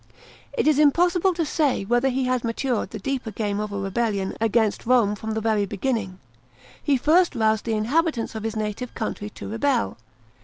It 0.53 0.67
is 0.67 0.79
impossible 0.79 1.31
to 1.35 1.45
say 1.45 1.85
whether 1.85 2.09
he 2.09 2.23
had 2.23 2.43
matured 2.43 2.89
the 2.89 2.97
deeper 2.97 3.29
game 3.29 3.59
of 3.59 3.71
a 3.71 3.77
rebellion 3.77 4.35
against 4.41 4.87
Rome 4.87 5.13
from 5.13 5.35
the 5.35 5.41
very 5.41 5.67
beginning. 5.67 6.17
He 6.81 6.97
first 6.97 7.35
roused 7.35 7.65
the 7.65 7.75
inhabitants 7.75 8.33
of 8.33 8.41
his 8.41 8.55
native 8.55 8.95
country 8.95 9.29
to 9.29 9.47
rebel. 9.47 9.99